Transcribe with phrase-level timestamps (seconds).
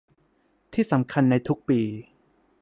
[0.73, 1.81] ที่สำคัญในทุกปี